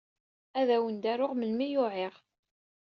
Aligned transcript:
Ad 0.59 0.69
awen-d-aruɣ 0.75 1.31
melmi 1.35 1.65
ay 1.67 1.75
uɛiɣ. 1.83 2.13